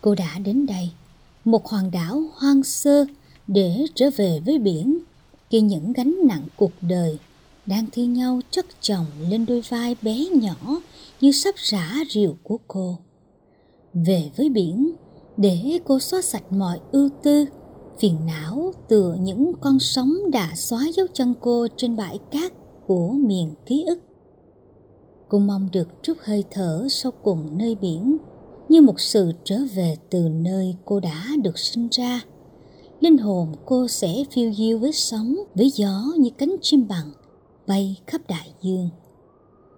[0.00, 0.90] Cô đã đến đây
[1.44, 3.04] một hòn đảo hoang sơ
[3.46, 4.98] để trở về với biển
[5.50, 7.18] khi những gánh nặng cuộc đời
[7.68, 10.80] đang thi nhau chất chồng lên đôi vai bé nhỏ
[11.20, 12.98] như sắp rã rìu của cô.
[13.94, 14.92] Về với biển
[15.36, 17.44] để cô xóa sạch mọi ưu tư,
[17.98, 22.52] phiền não từ những con sóng đã xóa dấu chân cô trên bãi cát
[22.86, 23.98] của miền ký ức.
[25.28, 28.16] Cô mong được trút hơi thở sau cùng nơi biển
[28.68, 32.20] như một sự trở về từ nơi cô đã được sinh ra
[33.00, 37.12] linh hồn cô sẽ phiêu diêu với sóng với gió như cánh chim bằng
[37.68, 38.88] bay khắp đại dương.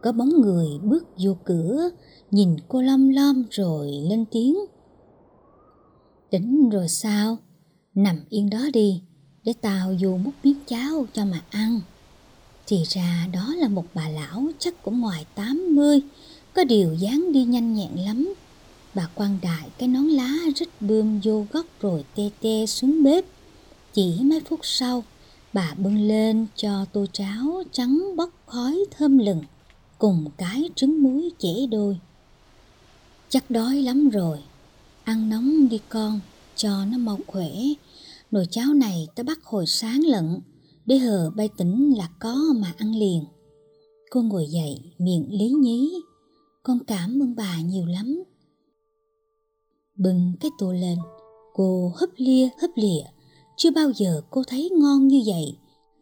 [0.02, 1.90] Có bóng người bước vô cửa
[2.30, 4.56] nhìn cô lom lom rồi lên tiếng.
[6.30, 7.36] Tỉnh rồi sao?
[7.94, 9.02] Nằm yên đó đi
[9.44, 11.80] để tao vô múc miếng cháo cho mà ăn.
[12.66, 16.00] Thì ra đó là một bà lão chắc cũng ngoài 80
[16.54, 18.34] có điều dáng đi nhanh nhẹn lắm.
[18.94, 23.24] Bà quan đại cái nón lá rít bươm vô góc rồi tê tê xuống bếp.
[23.92, 25.04] Chỉ mấy phút sau,
[25.52, 29.42] bà bưng lên cho tô cháo trắng bốc khói thơm lừng
[29.98, 31.98] cùng cái trứng muối chẻ đôi.
[33.28, 34.38] Chắc đói lắm rồi,
[35.04, 36.20] ăn nóng đi con,
[36.56, 37.50] cho nó mau khỏe.
[38.30, 40.40] Nồi cháo này ta bắt hồi sáng lận,
[40.86, 43.24] để hờ bay tỉnh là có mà ăn liền.
[44.10, 45.92] Cô ngồi dậy, miệng lý nhí.
[46.62, 48.24] Con cảm ơn bà nhiều lắm
[50.00, 50.98] bưng cái tô lên
[51.54, 53.02] cô hấp lia hấp lịa
[53.60, 55.56] chưa bao giờ cô thấy ngon như vậy.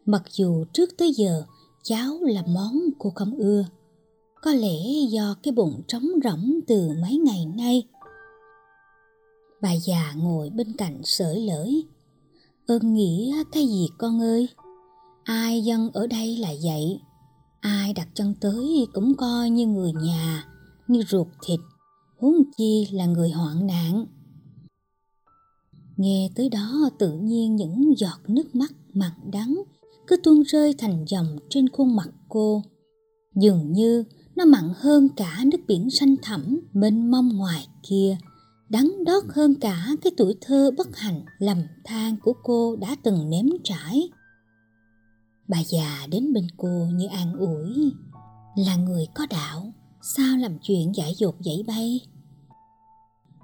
[0.05, 1.43] Mặc dù trước tới giờ,
[1.83, 3.65] cháo là món cô không ưa.
[4.41, 4.77] Có lẽ
[5.09, 7.83] do cái bụng trống rỗng từ mấy ngày nay.
[9.61, 11.83] Bà già ngồi bên cạnh sởi lỡi
[12.67, 14.49] ơn nghĩ cái gì con ơi?
[15.23, 16.99] Ai dân ở đây là vậy?
[17.59, 20.47] Ai đặt chân tới cũng coi như người nhà,
[20.87, 21.59] như ruột thịt.
[22.19, 24.05] Huống chi là người hoạn nạn
[25.99, 29.63] nghe tới đó tự nhiên những giọt nước mắt mặn đắng
[30.07, 32.63] cứ tuôn rơi thành dòng trên khuôn mặt cô.
[33.35, 34.03] Dường như
[34.35, 38.17] nó mặn hơn cả nước biển xanh thẳm mênh mông ngoài kia,
[38.69, 43.29] đắng đót hơn cả cái tuổi thơ bất hạnh lầm than của cô đã từng
[43.29, 44.09] nếm trải.
[45.47, 47.91] Bà già đến bên cô như an ủi,
[48.55, 51.99] là người có đạo, sao làm chuyện dại dột dãy bay?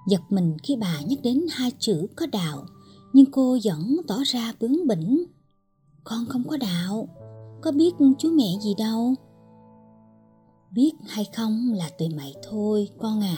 [0.07, 2.65] Giật mình khi bà nhắc đến hai chữ có đạo,
[3.13, 5.25] nhưng cô vẫn tỏ ra bướng bỉnh.
[6.03, 7.07] Con không có đạo,
[7.61, 9.13] có biết chú mẹ gì đâu.
[10.71, 13.37] Biết hay không là tùy mày thôi, con à.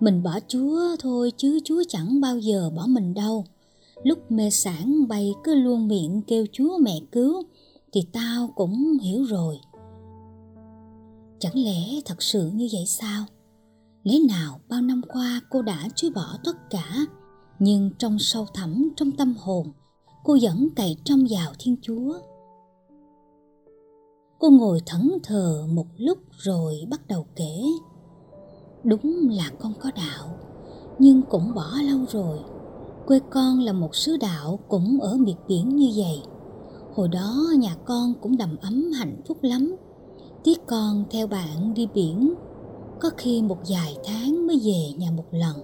[0.00, 3.44] Mình bỏ chúa thôi chứ chúa chẳng bao giờ bỏ mình đâu.
[4.02, 7.42] Lúc mê sản bay cứ luôn miệng kêu chúa mẹ cứu,
[7.92, 9.58] thì tao cũng hiểu rồi.
[11.38, 13.24] Chẳng lẽ thật sự như vậy sao?
[14.02, 17.06] Lẽ nào bao năm qua cô đã chối bỏ tất cả,
[17.58, 19.66] nhưng trong sâu thẳm trong tâm hồn,
[20.24, 22.18] cô vẫn cậy trong vào thiên chúa?
[24.38, 27.62] Cô ngồi thẫn thờ một lúc rồi bắt đầu kể.
[28.84, 30.36] Đúng là con có đạo,
[30.98, 32.38] nhưng cũng bỏ lâu rồi.
[33.06, 36.22] Quê con là một xứ đạo cũng ở miệt biển như vậy.
[36.94, 39.76] Hồi đó nhà con cũng đầm ấm hạnh phúc lắm.
[40.44, 42.34] Tiếc con theo bạn đi biển
[43.02, 45.56] có khi một vài tháng mới về nhà một lần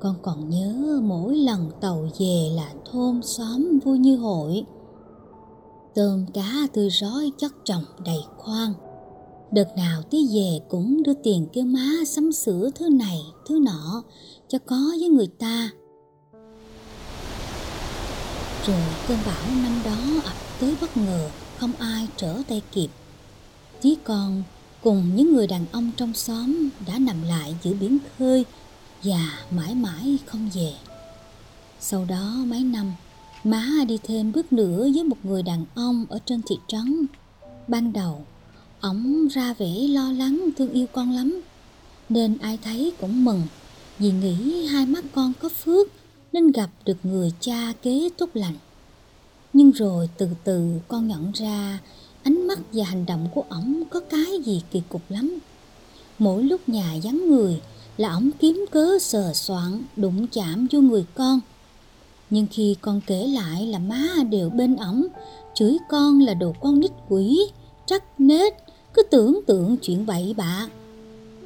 [0.00, 4.64] con còn nhớ mỗi lần tàu về là thôn xóm vui như hội
[5.94, 8.74] tôm cá tươi rói chất trồng đầy khoang.
[9.52, 14.02] Đợt nào tí về cũng đưa tiền kêu má sắm sửa thứ này, thứ nọ
[14.48, 15.70] cho có với người ta.
[18.66, 22.88] Rồi cơn bão năm đó ập tới bất ngờ, không ai trở tay kịp.
[23.80, 24.42] Tí con
[24.82, 28.44] cùng những người đàn ông trong xóm đã nằm lại giữa biển khơi
[29.02, 30.72] và mãi mãi không về.
[31.80, 32.92] Sau đó mấy năm,
[33.44, 37.06] má đi thêm bước nữa với một người đàn ông ở trên thị trấn.
[37.68, 38.26] Ban đầu,
[38.80, 41.40] ổng ra vẻ lo lắng thương yêu con lắm,
[42.08, 43.42] nên ai thấy cũng mừng
[43.98, 45.88] vì nghĩ hai mắt con có phước
[46.32, 48.54] nên gặp được người cha kế tốt lành.
[49.52, 51.78] Nhưng rồi từ từ con nhận ra
[52.22, 55.38] ánh mắt và hành động của ổng có cái gì kỳ cục lắm.
[56.18, 57.60] Mỗi lúc nhà vắng người
[57.96, 61.40] là ổng kiếm cớ sờ soạn đụng chạm vô người con.
[62.30, 65.06] Nhưng khi con kể lại là má đều bên ổng,
[65.54, 67.46] chửi con là đồ con nít quỷ,
[67.86, 68.52] trắc nết,
[68.94, 70.68] cứ tưởng tượng chuyện bậy bạ.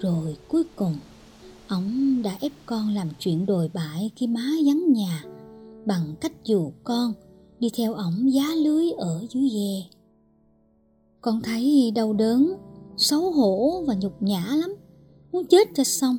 [0.01, 0.97] Rồi cuối cùng,
[1.69, 5.25] ổng đã ép con làm chuyện đồi bại khi má vắng nhà,
[5.87, 7.13] bằng cách dụ con
[7.61, 9.94] đi theo ổng giá lưới ở dưới ghe.
[11.25, 12.55] Con thấy đau đớn,
[12.97, 14.75] xấu hổ và nhục nhã lắm,
[15.33, 16.19] muốn chết cho xong.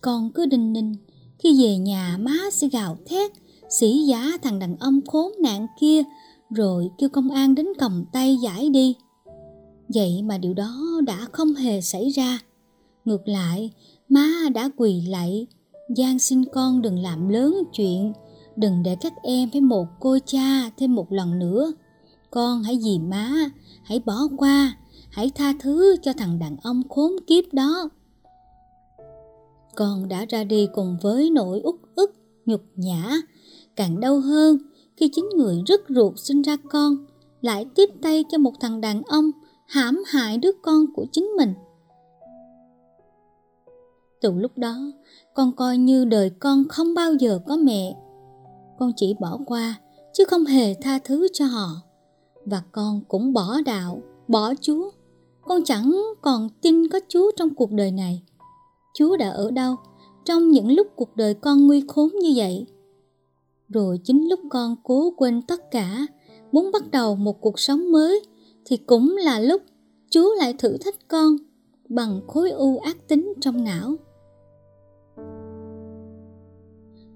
[0.00, 0.94] Con cứ đinh ninh,
[1.38, 3.30] khi về nhà má sẽ gào thét,
[3.70, 6.02] sĩ giá thằng đàn ông khốn nạn kia,
[6.50, 8.96] rồi kêu công an đến cầm tay giải đi.
[9.88, 12.38] Vậy mà điều đó đã không hề xảy ra.
[13.04, 13.70] Ngược lại,
[14.08, 15.46] má đã quỳ lạy,
[15.96, 18.12] gian xin con đừng làm lớn chuyện,
[18.56, 21.72] đừng để các em phải một cô cha thêm một lần nữa.
[22.30, 23.50] Con hãy vì má,
[23.84, 24.76] hãy bỏ qua,
[25.10, 27.88] hãy tha thứ cho thằng đàn ông khốn kiếp đó.
[29.74, 32.14] Con đã ra đi cùng với nỗi út ức,
[32.46, 33.16] nhục nhã,
[33.76, 34.58] càng đau hơn
[34.96, 36.96] khi chính người rất ruột sinh ra con
[37.40, 39.30] lại tiếp tay cho một thằng đàn ông
[39.66, 41.54] hãm hại đứa con của chính mình.
[44.20, 44.76] Từ lúc đó,
[45.34, 47.96] con coi như đời con không bao giờ có mẹ.
[48.78, 49.74] Con chỉ bỏ qua,
[50.12, 51.68] chứ không hề tha thứ cho họ.
[52.46, 54.90] Và con cũng bỏ đạo, bỏ Chúa.
[55.42, 58.22] Con chẳng còn tin có Chúa trong cuộc đời này.
[58.94, 59.76] Chúa đã ở đâu
[60.24, 62.66] trong những lúc cuộc đời con nguy khốn như vậy?
[63.68, 66.06] Rồi chính lúc con cố quên tất cả,
[66.52, 68.22] muốn bắt đầu một cuộc sống mới,
[68.64, 69.62] thì cũng là lúc
[70.10, 71.36] Chúa lại thử thách con
[71.88, 73.96] bằng khối u ác tính trong não.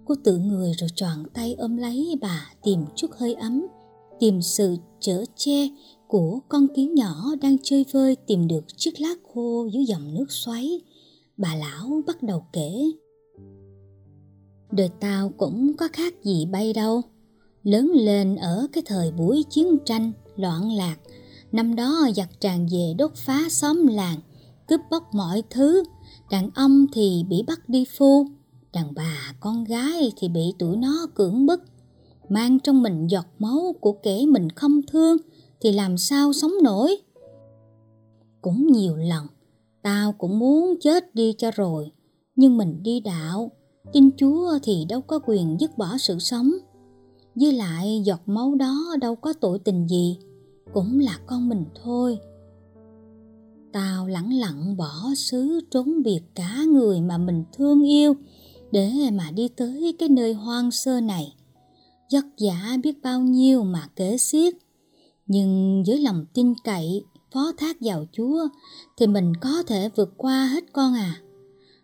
[0.05, 3.67] Cô tự người rồi tròn tay ôm lấy bà tìm chút hơi ấm,
[4.20, 5.68] tìm sự chở che
[6.09, 10.26] của con kiến nhỏ đang chơi vơi tìm được chiếc lá khô dưới dòng nước
[10.28, 10.81] xoáy.
[11.37, 12.90] Bà lão bắt đầu kể.
[14.70, 17.02] Đời tao cũng có khác gì bay đâu.
[17.62, 20.96] Lớn lên ở cái thời buổi chiến tranh, loạn lạc,
[21.52, 24.18] năm đó giặc tràn về đốt phá xóm làng,
[24.68, 25.83] cướp bóc mọi thứ,
[26.31, 28.26] đàn ông thì bị bắt đi phu,
[28.72, 31.62] đàn bà con gái thì bị tụi nó cưỡng bức
[32.29, 35.17] mang trong mình giọt máu của kẻ mình không thương,
[35.61, 36.97] thì làm sao sống nổi?
[38.43, 39.27] Cũng nhiều lần,
[39.83, 41.93] tao cũng muốn chết đi cho rồi,
[42.37, 43.51] nhưng mình đi đạo,
[43.93, 46.53] tin chúa thì đâu có quyền dứt bỏ sự sống.
[47.35, 50.19] Với lại giọt máu đó đâu có tội tình gì,
[50.73, 52.19] cũng là con mình thôi.
[53.73, 58.14] Tao lẳng lặng bỏ xứ trốn biệt cả người mà mình thương yêu,
[58.73, 61.35] để mà đi tới cái nơi hoang sơ này
[62.12, 64.55] vất vả biết bao nhiêu mà kể xiết.
[65.27, 68.49] Nhưng với lòng tin cậy, phó thác vào chúa,
[68.97, 71.21] thì mình có thể vượt qua hết con à.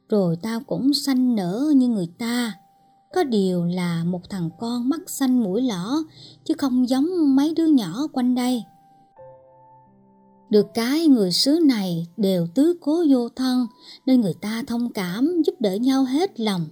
[0.08, 2.52] Rồi tao cũng sanh nở như người ta.
[3.14, 5.96] Có điều là một thằng con mắt xanh mũi lõ
[6.44, 8.62] chứ không giống mấy đứa nhỏ quanh đây.
[10.50, 13.66] Được cái người xứ này đều tứ cố vô thân,
[14.06, 16.66] nên người ta thông cảm giúp đỡ nhau hết lòng.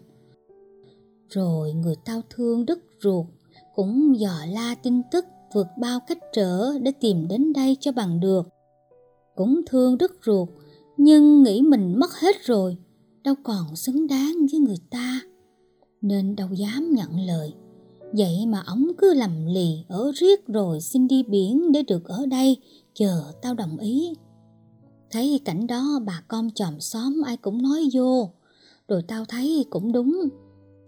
[1.29, 3.27] Rồi người tao thương đất ruột
[3.75, 8.21] cũng dò la tin tức vượt bao cách trở để tìm đến đây cho bằng
[8.21, 8.49] được.
[9.37, 10.49] Cũng thương đứt ruột
[10.97, 12.77] nhưng nghĩ mình mất hết rồi,
[13.25, 15.21] đâu còn xứng đáng với người ta.
[16.01, 17.53] Nên đâu dám nhận lời.
[18.13, 22.27] Vậy mà ổng cứ lầm lì ở riết rồi xin đi biển để được ở
[22.27, 22.57] đây
[22.95, 24.15] chờ tao đồng ý
[25.11, 28.31] thấy cảnh đó bà con chòm xóm ai cũng nói vô
[28.89, 30.29] rồi tao thấy cũng đúng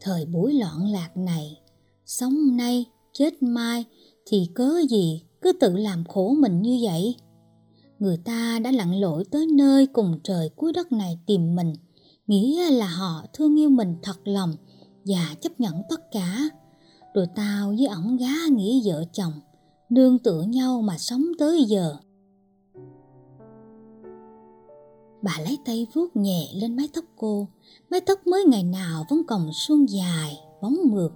[0.01, 1.61] thời buổi loạn lạc này
[2.07, 3.85] sống nay chết mai
[4.27, 7.17] thì cớ gì cứ tự làm khổ mình như vậy?
[7.99, 11.75] Người ta đã lặn lội tới nơi cùng trời cuối đất này tìm mình
[12.27, 14.55] nghĩa là họ thương yêu mình thật lòng
[15.05, 16.49] và chấp nhận tất cả.
[17.15, 19.33] Rồi tao với ổng gá nghĩa vợ chồng
[19.89, 21.97] nương tựa nhau mà sống tới giờ.
[25.23, 27.49] Bà lấy tay vuốt nhẹ lên mái tóc cô,
[27.91, 31.13] mái tóc mới ngày nào vẫn còn suôn dài, bóng mượt,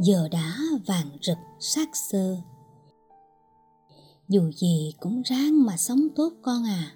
[0.00, 2.36] giờ đã vàng rực sát sơ.
[4.28, 6.92] Dù gì cũng ráng mà sống tốt con à.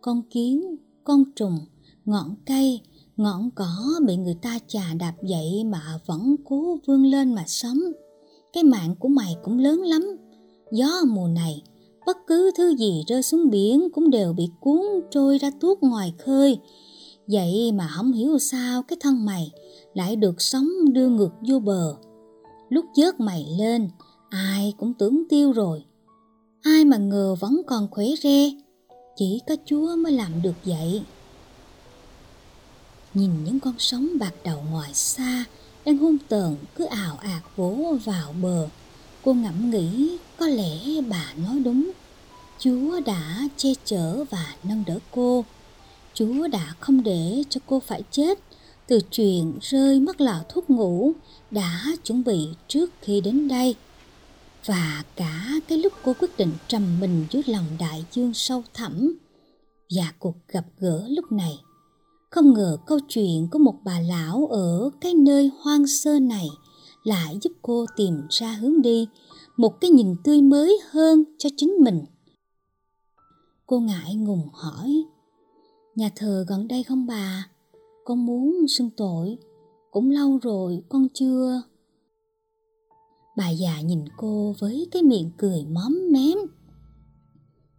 [0.00, 1.58] Con kiến, con trùng,
[2.04, 2.80] ngọn cây,
[3.16, 7.78] ngọn cỏ bị người ta chà đạp dậy mà vẫn cố vươn lên mà sống.
[8.52, 10.16] Cái mạng của mày cũng lớn lắm.
[10.72, 11.62] Gió mùa này,
[12.06, 14.80] bất cứ thứ gì rơi xuống biển cũng đều bị cuốn
[15.10, 16.58] trôi ra tuốt ngoài khơi.
[17.26, 19.50] Vậy mà không hiểu sao cái thân mày
[19.94, 21.96] lại được sống đưa ngược vô bờ.
[22.68, 23.90] Lúc chớt mày lên,
[24.30, 25.84] ai cũng tưởng tiêu rồi.
[26.62, 28.50] Ai mà ngờ vẫn còn khỏe re,
[29.16, 31.02] chỉ có Chúa mới làm được vậy.
[33.14, 35.44] Nhìn những con sóng bạc đầu ngoài xa
[35.84, 38.68] đang hung tợn cứ ảo ạt vỗ vào bờ.
[39.24, 40.78] Cô ngẫm nghĩ có lẽ
[41.08, 41.90] bà nói đúng.
[42.58, 45.44] Chúa đã che chở và nâng đỡ cô.
[46.14, 48.38] Chúa đã không để cho cô phải chết
[48.88, 51.12] từ chuyện rơi mất lọ thuốc ngủ
[51.50, 53.74] đã chuẩn bị trước khi đến đây.
[54.66, 59.18] Và cả cái lúc cô quyết định trầm mình dưới lòng đại dương sâu thẳm
[59.96, 61.58] và cuộc gặp gỡ lúc này
[62.30, 66.48] không ngờ câu chuyện của một bà lão ở cái nơi hoang sơ này
[67.04, 69.08] lại giúp cô tìm ra hướng đi,
[69.56, 72.04] một cái nhìn tươi mới hơn cho chính mình.
[73.66, 75.04] Cô ngại ngùng hỏi,
[75.94, 77.48] nhà thờ gần đây không bà?
[78.08, 79.38] Con muốn xưng tội,
[79.90, 81.62] cũng lâu rồi con chưa.
[83.36, 86.38] Bà già nhìn cô với cái miệng cười móm mém.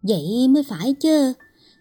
[0.02, 1.32] Vậy mới phải chứ,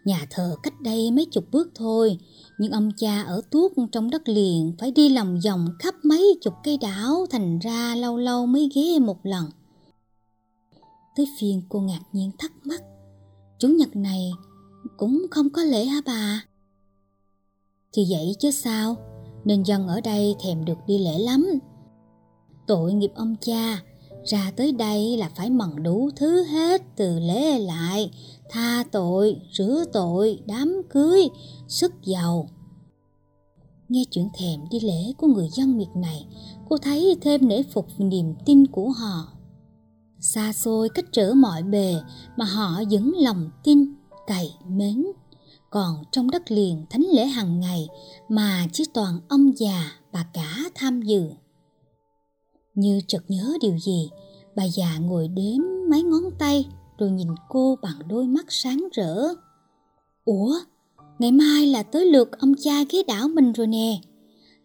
[0.06, 2.18] nhà thờ cách đây mấy chục bước thôi,
[2.60, 6.54] nhưng ông cha ở tuốt trong đất liền phải đi lòng vòng khắp mấy chục
[6.64, 9.46] cây đảo thành ra lâu lâu mới ghé một lần.
[11.16, 12.82] Tới phiên cô ngạc nhiên thắc mắc,
[13.60, 14.32] chủ nhật này
[14.98, 16.49] cũng không có lễ hả bà?
[17.94, 18.96] Thì vậy chứ sao,
[19.46, 21.60] nên dân ở đây thèm được đi lễ lắm.
[22.68, 23.82] Tội nghiệp ông cha,
[24.26, 28.12] ra tới đây là phải mần đủ thứ hết từ lễ lại
[28.50, 31.30] tha tội rửa tội đám cưới
[31.68, 32.50] sức giàu.
[33.90, 36.26] Nghe chuyện thèm đi lễ của người dân miệt này
[36.70, 39.28] cô thấy thêm nể phục niềm tin của họ.
[40.20, 41.96] Xa xôi cách trở mọi bề
[42.38, 43.94] mà họ vẫn lòng tin
[44.28, 45.06] cày mến
[45.70, 47.88] còn trong đất liền thánh lễ hàng ngày
[48.30, 51.24] mà chỉ toàn ông già bà cả tham dự.
[52.76, 54.10] Như chợt nhớ điều gì,
[54.56, 56.66] bà già ngồi đếm mấy ngón tay
[56.98, 59.28] rồi nhìn cô bằng đôi mắt sáng rỡ.
[60.26, 60.60] Ủa,
[61.20, 64.02] ngày mai là tới lượt ông cha ghế đảo mình rồi nè.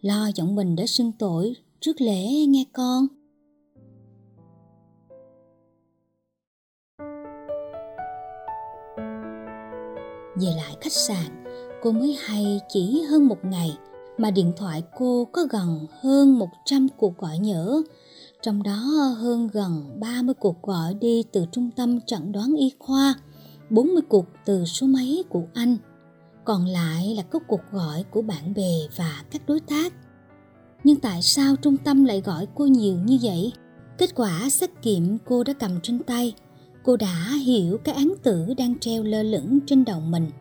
[0.01, 3.07] Lo giọng mình để xưng tội trước lễ nghe con.
[10.35, 11.43] Về lại khách sạn
[11.83, 13.77] cô mới hay chỉ hơn một ngày
[14.17, 17.81] mà điện thoại cô có gần hơn 100 cuộc gọi nhỡ
[18.45, 18.75] trong đó
[19.19, 23.13] hơn gần 30 cuộc gọi đi từ trung tâm chẩn đoán y khoa,
[23.69, 25.77] 40 cuộc từ số máy của anh.
[26.43, 29.93] Còn lại là các cuộc gọi của bạn bè và các đối tác.
[30.83, 33.53] Nhưng tại sao trung tâm lại gọi cô nhiều như vậy?
[33.97, 36.33] Kết quả xét nghiệm cô đã cầm trên tay.
[36.85, 40.31] Cô đã hiểu cái án tử đang treo lơ lửng trên đầu mình.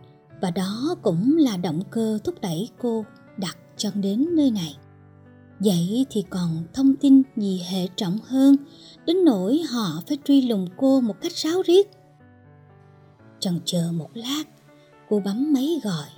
[0.41, 3.05] Và đó cũng là động cơ thúc đẩy cô
[3.37, 4.77] đặt chân đến nơi này.
[5.61, 8.57] Vậy thì còn thông tin gì hệ trọng hơn,
[9.07, 11.91] Đến nỗi họ phải truy lùng cô một cách ráo riết
[13.41, 14.45] Chần chờ một lát,
[15.09, 16.09] Cô bấm máy gọi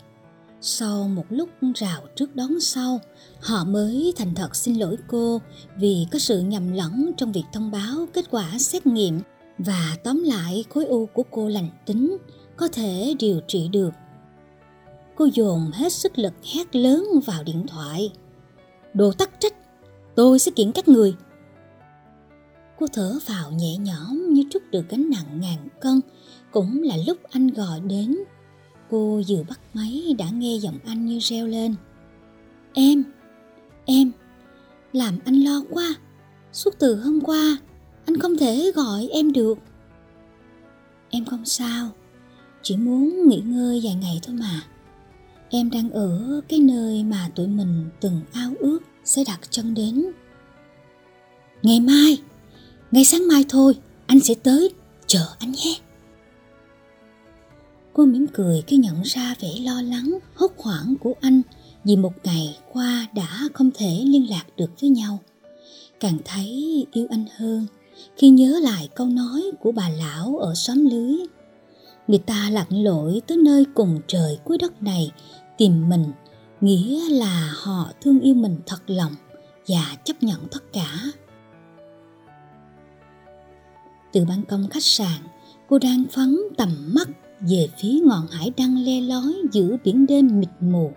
[0.60, 3.00] Sau một lúc rào trước đón sau,
[3.40, 5.40] Họ mới thành thật xin lỗi cô
[5.78, 9.20] Vì có sự nhầm lẫn trong việc thông báo kết quả xét nghiệm
[9.58, 12.16] và tóm lại, khối u của cô lành tính,
[12.56, 13.90] Có thể điều trị được.
[15.16, 18.12] Cô dồn hết sức lực hét lớn vào điện thoại.
[18.94, 19.54] Đồ tắc trách,
[20.14, 21.14] tôi sẽ kiện các người.
[22.78, 26.00] Cô thở vào nhẹ nhõm như trút được gánh nặng ngàn cân.
[26.50, 28.16] Cũng là lúc anh gọi đến.
[28.90, 31.74] Cô vừa bắt máy đã nghe giọng anh như reo lên.
[32.74, 33.04] Em
[33.84, 34.12] em,
[34.92, 35.94] làm anh lo quá.
[36.52, 37.56] Suốt từ hôm qua
[38.06, 39.58] anh không thể gọi em được.
[41.10, 41.90] Em không sao,
[42.62, 44.62] chỉ muốn nghỉ ngơi vài ngày thôi mà.
[45.50, 50.06] Em đang ở cái nơi mà tụi mình từng ao ước sẽ đặt chân đến.
[51.62, 52.18] Ngày mai,
[52.90, 54.70] ngày sáng mai thôi, anh sẽ tới,
[55.06, 55.76] chờ anh nhé.
[57.92, 61.42] Cô mỉm cười khi nhận ra vẻ lo lắng, hốt hoảng của anh
[61.84, 65.18] vì một ngày qua đã không thể liên lạc được với nhau.
[66.00, 67.66] Càng thấy yêu anh hơn
[68.16, 71.16] khi nhớ lại câu nói của bà lão ở xóm lưới.
[72.08, 75.10] Người ta lặn lội tới nơi cùng trời cuối đất này,
[75.58, 76.04] tìm mình,
[76.60, 79.12] nghĩa là họ thương yêu mình thật lòng
[79.68, 81.00] và chấp nhận tất cả.
[84.12, 85.20] Từ ban công khách sạn,
[85.68, 87.08] cô đang phóng tầm mắt
[87.40, 90.92] về phía ngọn hải đăng le lói giữa biển đêm mịt mù.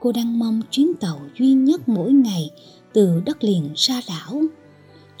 [0.00, 2.50] Cô đang mong chuyến tàu duy nhất mỗi ngày
[2.92, 4.42] từ đất liền ra đảo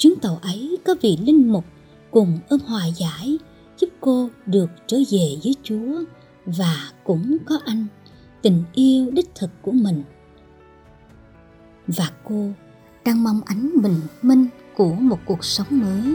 [0.00, 1.64] chuyến tàu ấy có vị linh mục
[2.10, 3.38] cùng ơn hòa giải,
[3.78, 6.04] giúp cô được trở về với chúa
[6.46, 7.86] và cũng có anh,
[8.42, 10.02] tình yêu đích thực của mình.
[11.86, 12.48] Và cô
[13.04, 14.46] đang mong ánh bình minh
[14.76, 16.14] của một cuộc sống mới.